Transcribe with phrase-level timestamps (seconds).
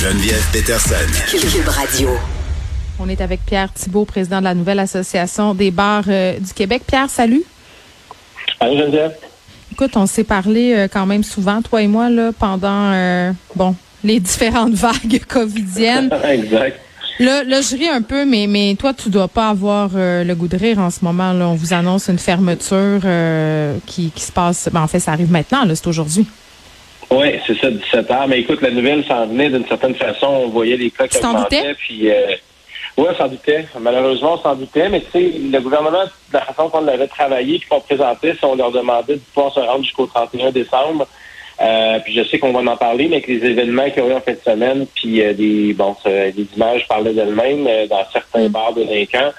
[0.00, 0.94] Geneviève Peterson.
[1.28, 2.10] Cube Radio.
[3.00, 6.82] On est avec Pierre Thibault, président de la nouvelle association des bars euh, du Québec.
[6.86, 7.42] Pierre, salut.
[8.60, 9.16] Allô, Geneviève.
[9.72, 13.74] Écoute, on s'est parlé euh, quand même souvent, toi et moi, là, pendant euh, bon
[14.04, 16.10] les différentes vagues covidiennes.
[16.24, 16.78] exact.
[17.18, 20.34] Là, là, je ris un peu, mais, mais toi, tu dois pas avoir euh, le
[20.36, 21.32] goût de rire en ce moment.
[21.32, 21.48] Là.
[21.48, 24.68] On vous annonce une fermeture euh, qui, qui se passe.
[24.72, 26.28] Ben, en fait, ça arrive maintenant, là, c'est aujourd'hui.
[27.10, 28.28] Oui, c'est ça, 17 heures.
[28.28, 30.26] Mais écoute, la nouvelle s'en venait d'une certaine façon.
[30.26, 31.74] On voyait les cas qui augmentaient.
[31.74, 32.34] Puis, euh,
[32.96, 33.66] oui, on s'en doutait.
[33.80, 34.88] Malheureusement, on s'en doutait.
[34.88, 38.44] Mais tu sais, le gouvernement, de la façon qu'on l'avait travaillé puis qu'on présentait, si
[38.44, 41.06] on leur demandait de pouvoir se rendre jusqu'au 31 décembre.
[41.60, 44.10] Euh, puis je sais qu'on va en parler, mais avec les événements qu'il y a
[44.10, 48.04] eu en fin de semaine, puis euh, des bon, les images parlaient d'elles-mêmes euh, dans
[48.12, 49.32] certains bars délinquants.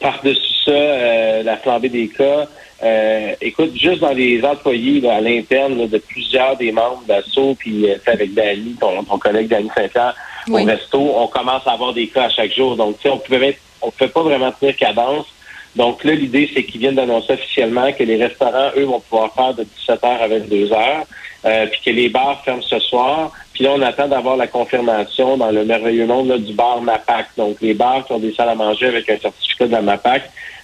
[0.00, 2.46] Par-dessus ça, euh, la flambée des cas.
[2.82, 7.54] Euh, écoute, juste dans les employés là, à l'interne là, de plusieurs des membres d'Assaut,
[7.58, 10.14] puis euh, avec Dani, ton, ton collègue Dani Saint-Pierre,
[10.48, 10.62] Oui.
[10.62, 12.76] au resto, on commence à avoir des cas à chaque jour.
[12.76, 15.26] Donc, tu sais, on pouvait mettre- on peut pas vraiment tenir cadence.
[15.74, 19.54] Donc là, l'idée, c'est qu'ils viennent d'annoncer officiellement que les restaurants, eux, vont pouvoir faire
[19.54, 21.04] de 17h à 22h,
[21.44, 23.30] euh, puis que les bars ferment ce soir.
[23.52, 27.26] Puis là, on attend d'avoir la confirmation dans le merveilleux monde là, du bar MAPAC.
[27.36, 30.22] Donc, les bars qui ont des salles à manger avec un certificat de la MAPAC.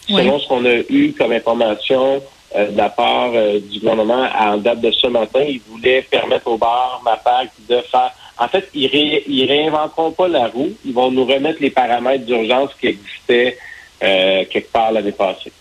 [0.08, 0.16] Oui.
[0.22, 2.22] Selon ce qu'on a eu comme information
[2.56, 6.48] euh, de la part euh, du gouvernement en date de ce matin, ils voulaient permettre
[6.48, 8.10] aux bars MAPAC de faire...
[8.38, 10.70] En fait, ils, ré- ils réinventeront pas la roue.
[10.84, 13.56] Ils vont nous remettre les paramètres d'urgence qui existaient
[14.02, 15.52] euh, quelque part l'année passée.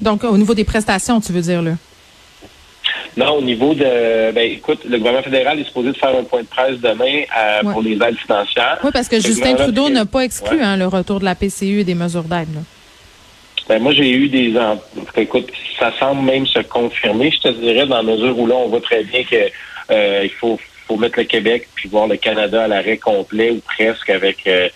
[0.00, 1.72] Donc, au niveau des prestations, tu veux dire, là?
[3.16, 4.32] Non, au niveau de...
[4.32, 7.62] Ben, écoute, le gouvernement fédéral est supposé de faire un point de presse demain euh,
[7.62, 7.72] Ouais.
[7.72, 8.78] pour les aides financières.
[8.82, 10.62] Oui, parce que Le Justin Trudeau n'a pas exclu Ouais.
[10.62, 12.48] hein, le retour de la PCU et des mesures d'aide.
[13.68, 14.54] Ben, moi, j'ai eu des...
[15.16, 18.68] Écoute, ça semble même se confirmer, je te dirais, dans la mesure où là, on
[18.68, 19.36] voit très bien que
[19.90, 23.60] euh, il faut, faut mettre le Québec puis voir le Canada à l'arrêt complet ou
[23.60, 24.46] presque avec...
[24.46, 24.68] euh,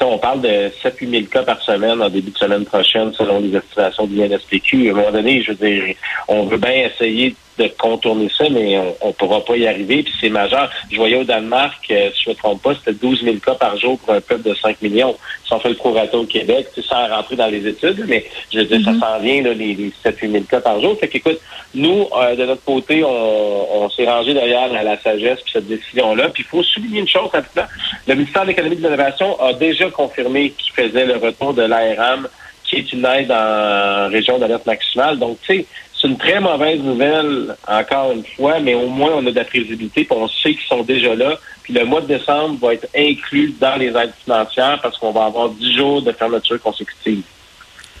[0.00, 3.56] on parle de 7-8 000 cas par semaine en début de semaine prochaine selon les
[3.56, 4.88] estimations du INSPQ.
[4.88, 5.94] À un moment donné, je veux dire,
[6.28, 7.36] on veut bien essayer de
[7.66, 10.02] contourner ça, mais on ne pourra pas y arriver.
[10.02, 10.70] Puis c'est majeur.
[10.90, 13.54] Je voyais au Danemark, euh, si je ne me trompe pas, c'était 12 000 cas
[13.54, 15.16] par jour pour un peuple de 5 millions.
[15.44, 18.24] Si on fait le prorata au Québec, tu sais, sans rentrer dans les études, mais
[18.52, 20.96] je veux dire, ça s'en vient, là, les, les 7-8 000 cas par jour.
[20.98, 21.40] Fait qu'écoute,
[21.74, 25.66] nous, euh, de notre côté, on, on s'est rangé derrière la, la sagesse puis cette
[25.66, 26.28] décision-là.
[26.30, 27.66] Puis il faut souligner une chose rapidement.
[28.06, 31.62] Le ministère de l'Économie et de l'Innovation a déjà confirmé qu'il faisait le retour de
[31.62, 32.28] l'ARM,
[32.64, 35.18] qui est une aide en région d'alerte maximale.
[35.18, 35.66] Donc, tu sais,
[36.00, 39.44] c'est une très mauvaise nouvelle, encore une fois, mais au moins, on a de la
[39.44, 41.36] prévisibilité, puis on sait qu'ils sont déjà là.
[41.62, 45.24] Puis le mois de décembre va être inclus dans les aides financières parce qu'on va
[45.24, 47.22] avoir 10 jours de fermeture consécutive.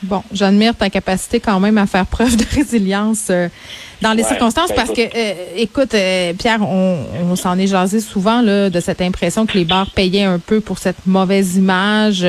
[0.02, 3.48] Bon, j'admire ta capacité quand même à faire preuve de résilience euh,
[4.00, 5.16] dans les Ouais, circonstances ben, parce que, écoute.
[5.16, 9.58] euh, écoute, euh, Pierre, on, on s'en est jasé souvent là, de cette impression que
[9.58, 12.24] les bars payaient un peu pour cette mauvaise image.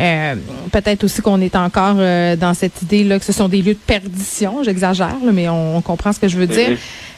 [0.00, 0.34] Euh,
[0.72, 3.74] Peut-être aussi qu'on est encore euh, dans cette idée là que ce sont des lieux
[3.74, 4.62] de perdition.
[4.62, 6.70] J'exagère, mais on, on comprend ce que je veux dire.
[6.70, 6.76] Mhm.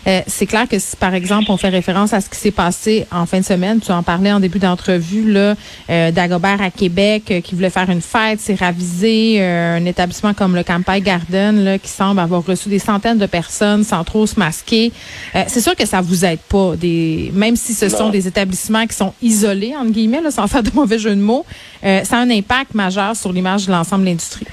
[0.08, 3.06] Euh, c'est clair que si, par exemple, on fait référence à ce qui s'est passé
[3.12, 5.54] en fin de semaine, tu en parlais en début d'entrevue, là,
[5.90, 10.34] euh, d'Agobert à Québec, euh, qui voulait faire une fête, c'est ravisé, euh, un établissement
[10.34, 14.26] comme le Campagne Garden, là, qui semble avoir reçu des centaines de personnes sans trop
[14.26, 14.90] se masquer.
[15.36, 17.96] Euh, c'est sûr que ça vous aide pas, des, même si ce Non.
[17.98, 21.20] sont des établissements qui sont isolés, entre guillemets, là, sans faire de mauvais jeu de
[21.20, 21.46] mots,
[21.84, 24.46] euh, ça a un impact majeur sur l'image de l'ensemble de l'industrie.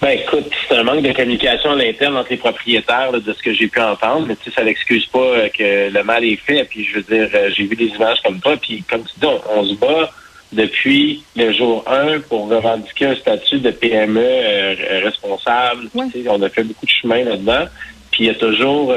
[0.00, 3.42] Ben écoute, c'est un manque de communication à l'interne entre les propriétaires là, de ce
[3.42, 6.36] que j'ai pu entendre, mais tu sais, ça n'excuse pas euh, que le mal est
[6.36, 6.64] fait.
[6.64, 9.26] Puis je veux dire, euh, j'ai vu des images comme toi, puis comme tu dis,
[9.26, 10.12] on, on se bat
[10.52, 15.88] depuis le jour 1 pour revendiquer un statut de PME euh, responsable.
[15.94, 16.06] Ouais.
[16.12, 17.64] Tu sais, on a fait beaucoup de chemin là-dedans.
[18.10, 18.94] Puis il y a toujours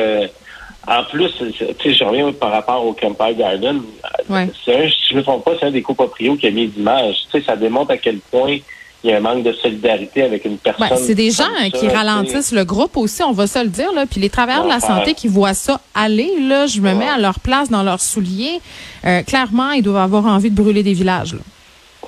[0.87, 1.53] en plus, tu
[1.83, 3.81] sais, je reviens par rapport au Campbell Garden.
[4.29, 4.47] Ouais.
[4.67, 7.15] Un, si je ne me trompe pas, c'est un des coproprios qui a mis l'image.
[7.31, 8.57] Tu sais, ça démontre à quel point
[9.03, 10.87] il y a un manque de solidarité avec une personne.
[10.97, 13.91] C'est des gens hein, ça, qui ralentissent le groupe aussi, on va se le dire.
[13.93, 14.05] Là.
[14.09, 16.95] Puis les travailleurs de la santé qui voient ça aller, là, je me Ouais.
[16.95, 18.59] mets à leur place dans leurs souliers.
[19.05, 21.33] Euh, clairement, ils doivent avoir envie de brûler des villages.
[21.33, 21.39] là.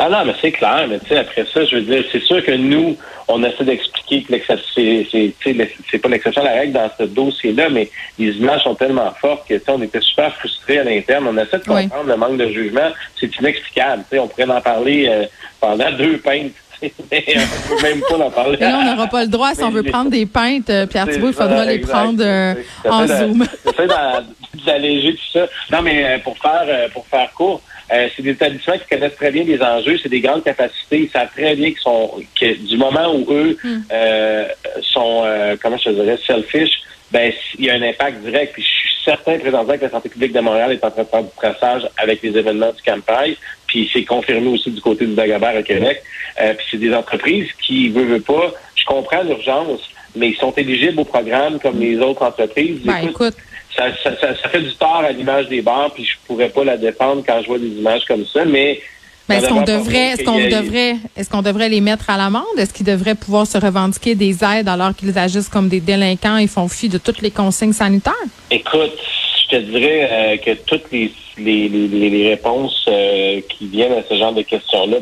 [0.03, 2.43] Ah non, mais c'est clair, mais tu sais, après ça, je veux dire, c'est sûr
[2.43, 7.03] que nous, on essaie d'expliquer que l'exception, c'est, pas l'exception à la règle dans ce
[7.03, 7.87] dossier-là, mais
[8.17, 11.27] les images sont tellement fortes que, tu sais, on était super frustrés à l'interne.
[11.27, 11.83] On essaie de Oui.
[11.83, 12.89] comprendre le manque de jugement.
[13.19, 14.03] C'est inexplicable.
[14.09, 15.25] Tu sais, on pourrait en parler euh,
[15.59, 16.19] pendant deux
[16.81, 18.57] sais, mais on peut même pas en parler.
[18.59, 21.07] Et là, on n'aura pas le droit, si on veut prendre des pintes, euh, Pierre
[21.07, 21.93] Thibault, il faudra les exact.
[21.93, 22.55] prendre euh,
[22.89, 23.45] en Zoom.
[23.65, 23.87] J'essaie
[24.65, 25.47] d'alléger tout ça.
[25.71, 27.61] Non, mais euh, pour faire euh, pour faire court,
[27.93, 31.09] euh, c'est des établissements qui connaissent très bien les enjeux, c'est des grandes capacités, ils
[31.09, 33.81] savent très bien qu'ils sont que du moment où eux Hmm.
[33.91, 34.47] euh,
[34.81, 36.69] sont euh, comment je te dirais selfish,
[37.11, 38.53] ben il y a un impact direct.
[38.53, 41.07] Puis je suis certain présentement que la santé publique de Montréal est en train de
[41.07, 43.35] faire du traçage avec les événements du campagne.
[43.67, 46.01] Puis c'est confirmé aussi du côté du Dagobert à Québec.
[46.41, 48.53] Euh, puis c'est des entreprises qui veulent, veulent pas.
[48.75, 49.81] Je comprends l'urgence,
[50.15, 52.79] mais ils sont éligibles au programme comme les autres entreprises.
[52.83, 53.35] Ben, écoute,
[53.75, 56.63] ça, ça, ça, ça, fait du tort à l'image des bars, puis je pourrais pas
[56.63, 58.79] la défendre quand je vois des images comme ça, mais
[59.29, 62.43] mais est-ce qu'on devrait, est-ce qu'on devrait, est-ce qu'on devrait les mettre à l'amende?
[62.57, 66.47] Est-ce qu'ils devraient pouvoir se revendiquer des aides alors qu'ils agissent comme des délinquants et
[66.47, 68.13] font fi de toutes les consignes sanitaires?
[68.49, 68.97] Écoute,
[69.43, 74.03] je te dirais euh, que toutes les, les, les, les réponses euh, qui viennent à
[74.09, 74.97] ce genre de questions-là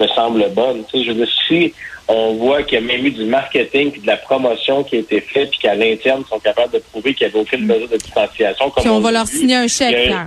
[0.00, 0.84] me semblent bonnes.
[0.90, 1.74] Tu sais, je veux dire, si
[2.08, 4.98] on voit qu'il y a même eu du marketing et de la promotion qui a
[5.00, 7.88] été faite, puis qu'à l'interne, ils sont capables de prouver qu'il n'y avait aucune mesure
[7.88, 8.70] de distanciation.
[8.70, 10.26] Puis on, va leur signer un chèque, là.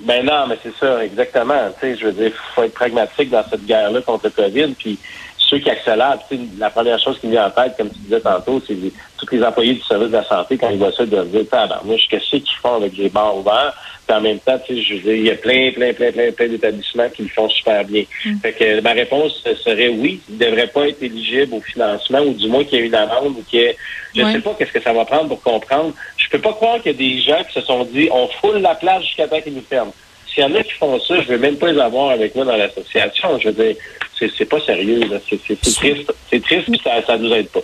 [0.00, 1.68] Ben non, mais c'est ça, exactement.
[1.78, 4.74] Tu sais, je veux dire, faut être pragmatique dans cette guerre-là contre le COVID.
[4.78, 4.98] Puis
[5.36, 7.98] ceux qui accélèrent, tu sais, la première chose qui me vient en tête, comme tu
[7.98, 8.76] disais tantôt, c'est
[9.18, 11.44] tous les employés du service de la santé, quand ils voient ça, ils doivent dire,
[11.84, 13.74] moi, je qu'est-ce qu'ils font avec les bars ouverts?
[14.10, 16.10] Puis en même temps, tu sais, je veux dire, il y a plein, plein, plein,
[16.10, 18.02] plein, plein d'établissements qui le font super bien.
[18.24, 18.38] Mm.
[18.42, 22.32] Fait que ma réponse serait oui, ils ne devraient pas être éligibles au financement, ou
[22.34, 23.76] du moins qu'il y ait une amende, ou qu'il y ait,
[24.16, 25.94] je ne sais pas qu'est-ce que ça va prendre pour comprendre.
[26.16, 28.58] Je peux pas croire qu'il y a des gens qui se sont dit, on foule
[28.58, 29.94] la place jusqu'à temps qu'ils nous ferment.
[30.26, 32.44] S'il y en a qui font ça, je veux même pas les avoir avec moi
[32.44, 33.38] dans l'association.
[33.38, 33.76] Je veux dire,
[34.18, 35.02] c'est pas sérieux.
[35.28, 36.12] C'est triste.
[36.28, 37.60] C'est triste, mais ça, ça nous aide pas.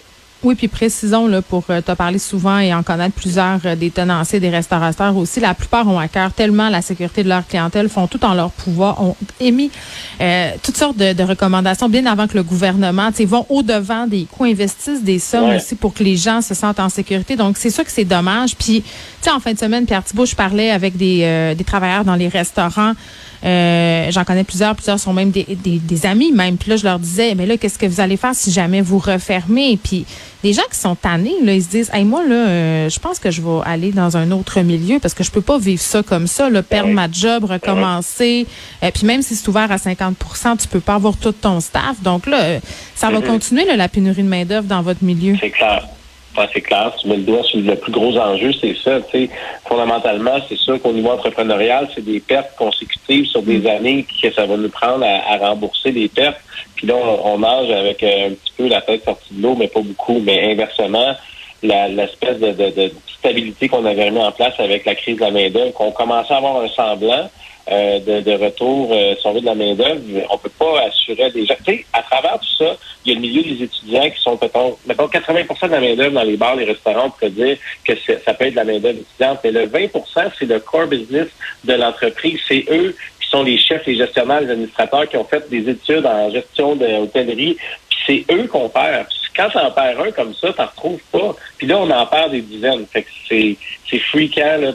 [0.47, 3.91] Oui, puis précisons là pour euh, te parler souvent et en connaître plusieurs euh, des
[3.91, 5.41] tenanciers, des restaurateurs aussi.
[5.41, 8.53] La plupart ont à cœur tellement la sécurité de leur clientèle, font tout en leur
[8.53, 9.73] pouvoir, ont émis
[10.21, 14.29] euh, toutes sortes de, recommandations bien avant que le gouvernement, tu vont au devant des
[14.31, 17.35] coûts, investissent des sommes aussi pour que les gens se sentent en sécurité.
[17.35, 18.55] Donc c'est sûr que c'est dommage.
[18.55, 18.89] Puis tu
[19.23, 22.29] sais en fin de semaine, Pierre Thibault, je parlais avec des, des travailleurs dans les
[22.29, 22.93] restaurants.
[23.45, 26.57] Euh, j'en connais plusieurs, plusieurs sont même des, des, amis même.
[26.57, 28.99] Puis là, je leur disais, mais là, qu'est-ce que vous allez faire si jamais vous
[28.99, 29.79] refermez?
[29.83, 30.07] Puis
[30.43, 33.19] les gens qui sont tannés, là, ils se disent, hey, moi, là, euh, je pense
[33.19, 36.03] que je vais aller dans un autre milieu parce que je peux pas vivre ça
[36.03, 38.47] comme ça, là, perdre ma job, recommencer.
[38.83, 42.03] euh, puis même si c'est ouvert à 50% tu peux pas avoir tout ton staff.
[42.03, 42.59] Donc là,
[42.95, 45.37] ça va continuer, là, la pénurie de main-d'œuvre dans votre milieu.
[45.41, 45.87] C'est clair
[46.53, 46.93] c'est clair.
[47.01, 48.99] Tu mets le doigt sur le plus gros enjeu, c'est ça.
[49.11, 49.29] sais,
[49.67, 53.67] Fondamentalement, c'est sûr qu'au niveau entrepreneurial, c'est des pertes consécutives sur des mm.
[53.67, 56.41] années que ça va nous prendre à, rembourser les pertes.
[56.77, 59.69] Puis là, on, nage avec euh, un petit peu la tête sortie de l'eau, mais
[59.69, 60.21] pas beaucoup.
[60.21, 61.15] Mais inversement,
[61.63, 65.73] l'espèce de, de, stabilité qu'on avait mis en place avec la crise de la main-d'œuvre,
[65.73, 67.31] qu'on commençait à avoir un semblant,
[67.69, 71.57] euh, de, de, retour euh, sur de la main-d'œuvre, on peut pas assurer des gens.
[71.65, 74.39] Tu sais, à travers tout ça, il y a le milieu des étudiants qui sont,
[74.41, 77.93] mettons, mettons 80% de la main-d'œuvre dans les bars, les restaurants, on pourrait dire que
[78.25, 81.27] ça peut être de la main-d'œuvre étudiante, mais le 20% c'est le core business
[81.65, 82.39] de l'entreprise.
[82.47, 86.07] C'est eux qui sont les chefs, les gestionnaires, les administrateurs qui ont fait des études
[86.07, 87.57] en gestion de l'hôtellerie,
[87.89, 87.99] puis
[88.29, 89.09] c'est eux qu'on perd.
[89.35, 91.35] quand t'en perds un comme ça, t'en retrouves pas.
[91.59, 92.87] Puis là, on en perd des dizaines.
[92.87, 93.57] Fait que c'est,
[93.91, 94.73] c'est fréquent, là,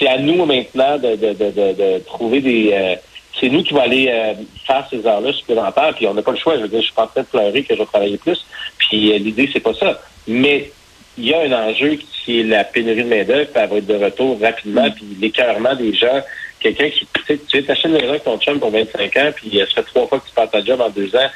[0.00, 2.70] c'est à nous maintenant de, de, de, de trouver des.
[2.72, 2.96] Euh,
[3.38, 4.34] c'est nous qui va aller euh,
[4.66, 6.56] faire ces heures-là supplémentaires, puis on n'a pas le choix.
[6.56, 8.44] Je veux dire, je suis pas en train de pleurer que je vais travailler plus.
[8.78, 10.00] Puis euh, l'idée, c'est pas ça.
[10.26, 10.72] Mais
[11.18, 13.86] il y a un enjeu qui est la pénurie de main-d'œuvre, puis elle va être
[13.86, 14.92] de retour rapidement, mm.
[14.92, 16.20] puis l'écœurement des gens.
[16.60, 19.58] Quelqu'un qui, tu sais, tu t'achètes une maison avec ton chum pour 25 ans, puis
[19.58, 21.28] ça fait trois fois que tu perds ta job en deux ans,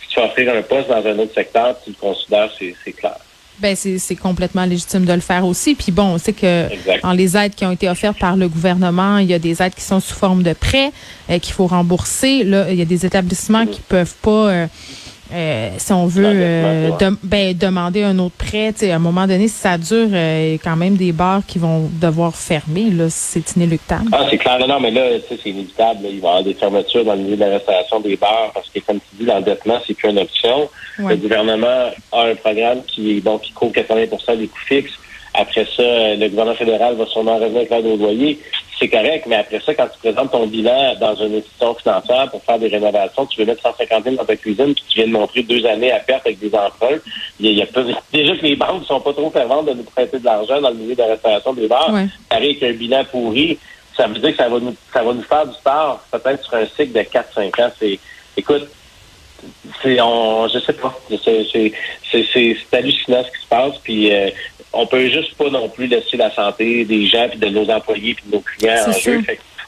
[0.00, 3.18] si tu vas offrir un poste dans un autre secteur, tu le considères, c'est clair.
[3.62, 5.76] Ben c'est complètement légitime de le faire aussi.
[5.76, 6.66] Puis bon, on sait que
[7.00, 9.74] dans les aides qui ont été offertes par le gouvernement, il y a des aides
[9.74, 10.90] qui sont sous forme de prêts
[11.30, 12.42] euh, qu'il faut rembourser.
[12.42, 14.66] Là, il y a des établissements qui peuvent pas euh,
[15.32, 16.90] euh, si on veut euh,
[17.22, 20.54] ben, demander un autre prêt, à un moment donné, si ça dure, euh, il y
[20.54, 22.90] a quand même des bars qui vont devoir fermer.
[22.90, 24.08] Là, c'est inéluctable.
[24.12, 24.58] Ah, c'est clair.
[24.66, 26.00] Non, mais là, c'est inévitable.
[26.04, 28.68] Il va y avoir des fermetures dans le milieu de la restauration des bars parce
[28.68, 30.68] que, comme tu dis, l'endettement, c'est plus une option.
[30.98, 34.98] Le gouvernement a un programme qui, bon, qui couvre 80% des coûts fixes.
[35.34, 38.38] Après ça, le gouvernement fédéral va sûrement revenir avec l'aide au loyer
[38.82, 42.42] c'est correct, mais après ça, quand tu présentes ton bilan dans une institution financière pour
[42.42, 45.12] faire des rénovations, tu veux mettre 150 000 dans ta cuisine, puis tu viens de
[45.12, 46.98] montrer deux années à perte avec des emprunts.
[47.38, 47.66] Il y a,
[48.12, 50.70] déjà que les banques ne sont pas trop fervantes de nous prêter de l'argent dans
[50.70, 51.94] le milieu de la restauration des bars.
[52.30, 53.56] Avec un bilan pourri,
[53.96, 56.54] ça veut dire que ça va nous, ça va nous faire du tort, peut-être sur
[56.54, 57.70] un cycle de 4-5 ans.
[57.78, 58.00] C'est,
[58.36, 58.66] écoute,
[59.82, 61.72] c'est, on, je sais pas, c'est,
[62.10, 64.30] c'est, hallucinant ce qui se passe, puis euh,
[64.72, 68.14] on peut juste pas non plus laisser la santé des gens, puis de nos employés,
[68.14, 69.20] puis de nos clients en jeu.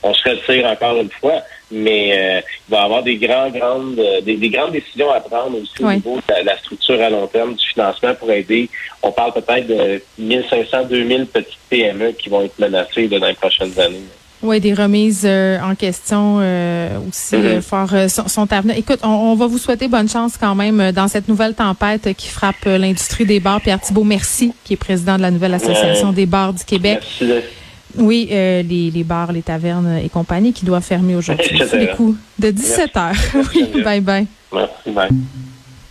[0.03, 3.99] on se retire encore une fois, mais euh, il va y avoir des grands, grandes,
[3.99, 7.55] euh, des, grandes décisions à prendre aussi au niveau de la, structure à long terme
[7.55, 8.69] du financement pour aider.
[9.03, 13.79] On parle peut-être de 1500, 2000 petites PME qui vont être menacées dans les prochaines
[13.79, 14.03] années.
[14.45, 16.37] Oui, des remises en question
[17.09, 17.63] aussi mm-hmm.
[17.63, 18.77] fort sont, à venir.
[18.77, 22.65] Écoute, on, va vous souhaiter bonne chance quand même dans cette nouvelle tempête qui frappe
[22.67, 23.61] l'industrie des bars.
[23.61, 27.01] Pierre Thibault, merci, qui est président de la nouvelle association des bars du Québec.
[27.21, 27.47] Merci.
[27.97, 31.59] Oui, les, les, bars, les tavernes et compagnie qui doivent fermer aujourd'hui.
[31.73, 33.13] les coups de 17 heures.
[33.55, 34.27] oui, bye bye.
[34.53, 35.11] Merci, bye.